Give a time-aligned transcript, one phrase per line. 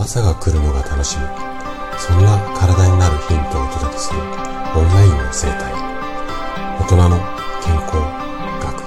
[0.00, 1.24] 朝が来るのが楽しみ。
[1.98, 4.26] そんな体になるヒントをお届けするオン
[4.94, 5.74] ラインの生態。
[6.80, 7.18] 大人の
[7.62, 7.96] 健康
[8.62, 8.80] 学。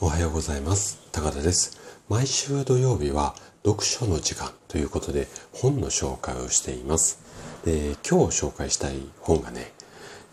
[0.00, 0.98] おはようございます。
[1.12, 1.78] 高田です。
[2.08, 3.34] 毎週土曜日は
[3.66, 7.20] 読書の時間ということで本の紹介をしています。
[7.66, 9.74] で今日紹介したい本がね、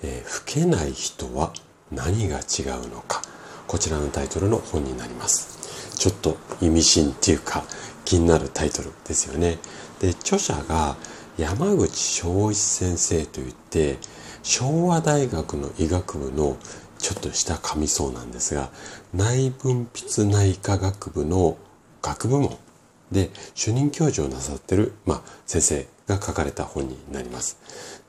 [0.03, 1.51] えー、老けない人は
[1.91, 3.21] 何が違うのか。
[3.67, 5.62] こちらのタイトルの本になります。
[5.95, 7.63] ちょっと意味深っていうか
[8.05, 9.57] 気になるタイトルですよね。
[9.99, 10.95] で、著者が
[11.37, 11.91] 山口
[12.21, 13.97] 昭一先生といって
[14.43, 16.57] 昭和大学の医学部の
[16.99, 18.69] ちょっとした神そうなんですが
[19.13, 21.57] 内分泌内科学部の
[22.01, 22.57] 学部門
[23.11, 27.57] で主任教授をなさってる、まあ、先生が書かれた本になります。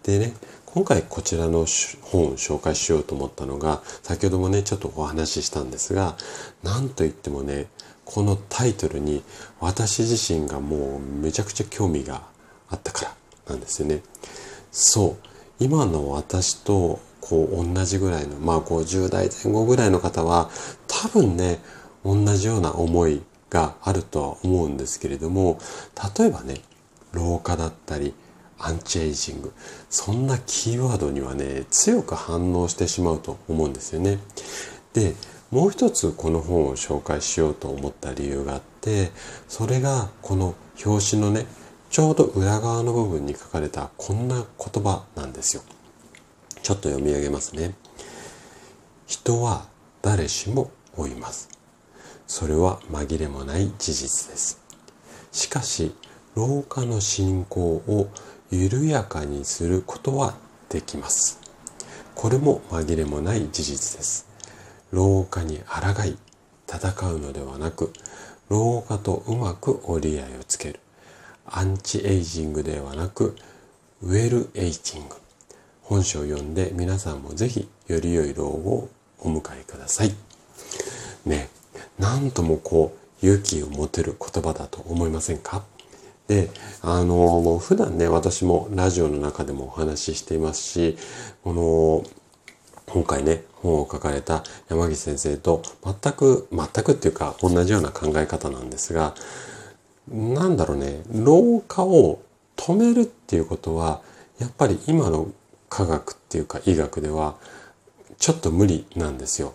[0.03, 0.35] でね
[0.67, 1.67] 今回こちらの
[2.03, 6.17] 本を紹介しようと思ったのが先ほどもねちょっとお話ししたんですが
[6.65, 7.67] 何といってもね
[8.05, 9.23] このタイトルに
[9.61, 12.23] 私自身がもうめちゃくちゃ興味が
[12.69, 13.15] あったから
[13.49, 14.03] なんですよね。
[14.71, 15.29] そう
[15.61, 20.51] 今の私とこう同じぐらいのまあ50代前後ぐらいの方は
[20.89, 21.61] 多分ね
[22.05, 25.59] 同じような思いがあるとは思うんですけれども
[26.19, 26.57] 例えばね
[27.13, 28.15] 老化だったり
[28.59, 29.53] アンチエイジング
[29.89, 34.19] そんなキーワードにはね強く反応してしまうと思うんですよね。
[34.93, 35.15] で
[35.51, 39.11] もう一つこの本を紹介しようと思った理由があって
[39.49, 41.47] それがこの表紙のね
[41.91, 45.63] ちょうど裏側の部分に書かれたこんな言葉なんですよ。
[46.63, 47.75] ちょっと読み上げますね。
[49.07, 49.69] 人は
[50.03, 51.49] 誰しも老います。
[52.27, 54.61] それは紛れもない事実です。
[55.31, 55.95] しかし、
[56.35, 58.09] 老化の進行を
[58.51, 60.35] 緩やかにすることは
[60.69, 61.39] できます。
[62.15, 64.34] これも紛れもない事実です。
[64.95, 66.17] 老化に抗い
[66.69, 67.93] 戦うのではなく
[68.49, 70.81] 老化とうまく折り合いをつける。
[71.47, 73.37] アンチエイジングではなく
[74.03, 75.17] ウェルエイジング。
[75.83, 78.89] 本書を読んで皆さんもぜひより良い老後を
[79.19, 80.15] お迎えください。
[81.27, 81.49] ね
[81.99, 85.65] なんともこう勇気を持てる言葉だと思いませんか？
[86.27, 90.97] で、あの、普段ね、私もラジオの中でもお話ししていますし、
[91.43, 92.03] この、
[92.87, 99.15] 今回ね、本を書かれた山岸先生と全く、全くっていうか同じような考え方なんですが、
[100.09, 102.21] なんだろうね、老化を
[102.57, 104.03] 止めるっていうことは、
[104.39, 105.29] やっぱり今の
[105.69, 107.37] 科学っていうか医学では
[108.19, 109.55] ちょっと無理なんですよ。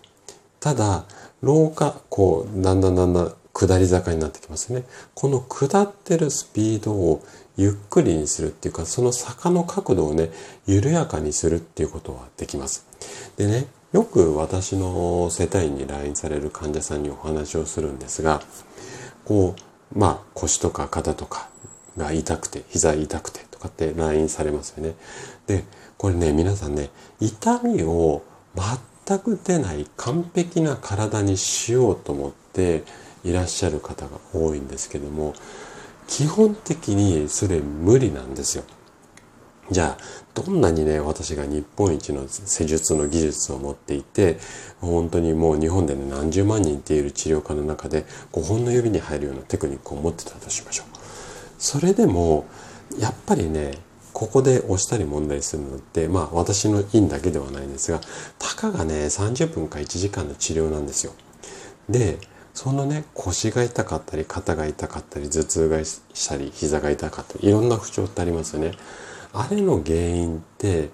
[0.58, 1.04] ただ、
[1.40, 4.84] 老化、こう、だんだんだんだん下り坂になってきますね。
[5.14, 7.22] この下ってるスピードを
[7.56, 10.30] ゆっくりにするっていうか、その坂の角度をね、
[10.66, 12.86] 緩やかにするっていうことはできます。
[13.36, 18.40] でね、よく私の世帯に来院される患者さんにお話をするんですが、
[19.24, 19.54] こ
[19.94, 21.48] う、まあ腰とか肩とか
[21.96, 24.94] が痛くて、膝痛くてとかって来院されますよね。
[25.46, 25.64] で、
[25.98, 26.90] これね、皆さんね、
[27.20, 28.22] 痛みを
[29.06, 32.84] 全く出ない完璧な体にしようと思って
[33.24, 35.34] いらっしゃる方が多いんですけども、
[36.06, 38.64] 基本的にそれ無理なんですよ。
[39.70, 40.04] じゃあ、
[40.34, 44.38] どんなにね、私が日本一の施術の技術を持っていて、
[44.80, 50.86] 本当にもう日本でね、何十万人っている治療家の中で5本の指に入るようなテクニックを持ってたとしましょう。
[51.58, 52.46] それでも、
[52.98, 53.78] やっぱりね、
[54.12, 58.00] ここで押したり問題するのって、まあ私の院だけではないんですが、
[58.40, 61.12] たかがね、30分か1時間の治療なんですよ。
[61.88, 62.18] で、
[62.62, 68.72] そのね、腰が痛かったり、肩が痛かったり、頭痛がしたり、膝が痛かったり、いろんな不調ってありますよね。
[69.32, 70.90] あれの原因って、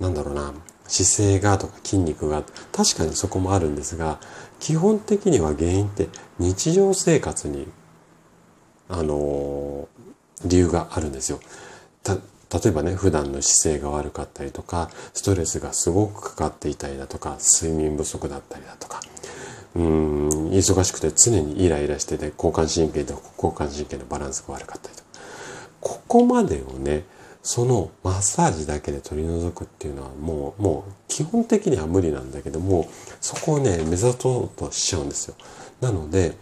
[0.00, 0.52] なんだろうな、
[0.88, 2.42] 姿勢がとか筋肉が、
[2.72, 4.18] 確かにそこもあるんですが、
[4.58, 6.08] 基本的には原因って
[6.40, 7.68] 日常生活に、
[8.88, 11.38] あのー、理由があるんですよ。
[12.08, 12.16] 例
[12.66, 19.00] えばね、普段の姿勢が悪かったりとか、ストレスがすごくかかっていたりだとか、睡眠不足だったりだとか、
[19.74, 25.02] うん、忙しくて常にイライラしてて、交感神経と交感神経のバランスが悪かったりと。
[25.80, 27.04] ここまでをね、
[27.42, 32.88] そのマッサージだけで取り除くっていうのはもう、もう基本的には無理なんだけども、
[33.20, 35.34] そこをね、目指そうとしちゃうんですよ。
[35.80, 36.36] なので、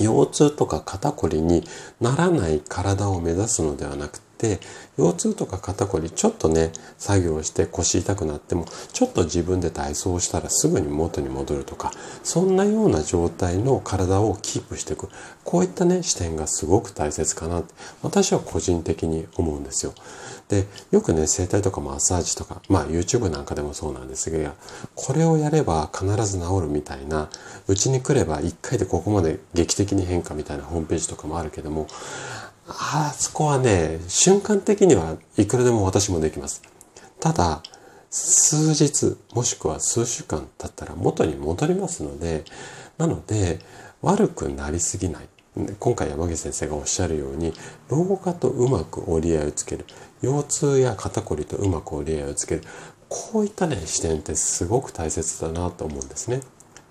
[0.00, 1.64] 腰痛とか肩こりに
[2.00, 4.31] ならない体を目指すのではなく、て
[4.96, 11.92] 腰痛とか肩こりちょっとね作業して腰痛くなってもちょっと自分で体操したらすぐに元に戻るとか
[12.22, 15.08] そんなような状態の体をキープしていく
[15.44, 19.94] こういったね視点がすごく大切かなって私は個人的に思うんですよ。
[20.48, 24.54] でよくね整体とかマッサージとかまあ YouTube なんかでもそうなんですが
[24.94, 27.30] これをやれば必ず治るみたいな
[27.68, 31.86] うちに来れば1回でここまで劇的に変化みたいなホームページとかもあるけども
[32.68, 36.62] あそこはね瞬間的にはいくらでも私もできます。
[37.20, 37.62] ただ
[38.10, 42.44] 数日もしくは数週間経ったら元に戻りますので
[42.98, 43.58] なので
[44.02, 45.28] 悪くなりすぎない。
[45.78, 47.52] 今回山口先生がおっしゃるように
[47.90, 49.84] 老化とうまく折り合いをつける。
[50.22, 52.62] 腰痛や肩こりとうまく折り合いをつける。
[53.08, 56.40] こういったね視点ってすごく大切だなと思うんですね。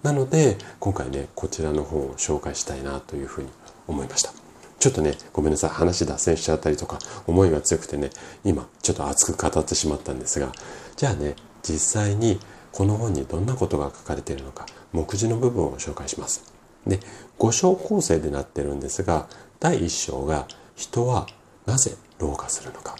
[0.03, 3.49] なので今回ねこちらの本を紹介したいなというふうに
[3.87, 4.40] 思いました。
[4.81, 6.97] ちょっとねごめんなさい話脱線しちゃったりとか
[7.27, 8.09] 思いが強くてね
[8.43, 10.51] 今ちょっと熱く語ってしまったんですが
[10.95, 12.39] じゃあね実際に
[12.71, 16.51] この本にどんなことが書かれているのか目次の部分を紹介します。
[16.87, 16.99] で
[17.37, 19.27] 5章構成でなってるんですが
[19.59, 21.27] 第1章が人は
[21.67, 22.95] なぜ老化するのか。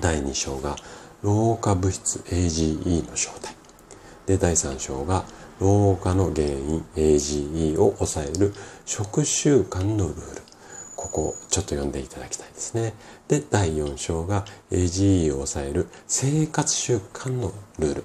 [0.00, 0.76] 第2章が
[1.22, 3.54] 老化物質 AGE の正体。
[4.24, 5.24] で第3章が
[5.60, 8.54] 老化の原因 AGE を抑える
[8.86, 10.47] 食習慣のルール。
[10.98, 12.92] ここちょっと読んでいただきたいですね。
[13.28, 18.04] で第4章が AGE を抑える生活習慣のルール。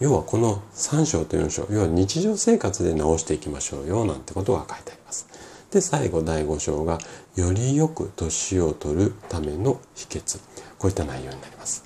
[0.00, 5.28] 要はこの3章と4章要は日常生活で直していきましょうよなんてことが書いてあります。
[5.70, 6.98] で最後第5章が
[7.36, 10.40] よりよく年を取るための秘訣。
[10.78, 11.84] こういった内容になります。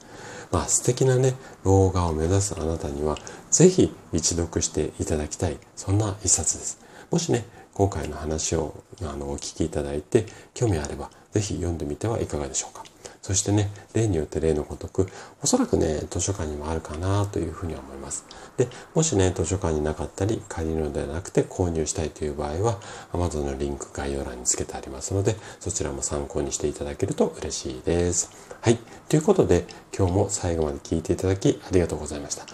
[0.52, 1.34] まあ素敵なね
[1.64, 3.19] 老化を目指すあなたには
[3.50, 6.78] 是非一読していただきたいそんな一冊です。
[7.10, 7.44] もしね
[7.76, 10.25] 今回の話をあのお聞きいただいて
[10.55, 12.82] 興味あれば是非読んでみてはいかがでしょうか
[13.20, 15.08] そしてね、例によって例のごとく、
[15.43, 18.25] おそらくね、図書館にもあるかなというふうに思います。
[18.56, 22.78] で、もしね、図書館になかったり、借りるのではなくて購入したいという場合は、
[23.12, 28.31] Amazon のリンク概要欄につけてありますので、そちらも参考にしていただけると嬉しいです。
[28.61, 28.79] はい。
[29.08, 32.46] ということで、今日も最後まで聞いていただきありがとうございました。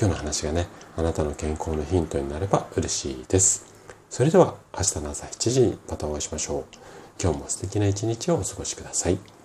[0.00, 0.66] 今日の話がね、
[0.96, 3.75] あなたの健康のヒントになれば嬉しいです。
[4.10, 6.64] それでは、明日の朝7時にまたお会いしましょう。
[7.20, 9.35] 今日も素敵な一日をお過ごしください。